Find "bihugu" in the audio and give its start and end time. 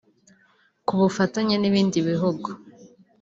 2.09-2.47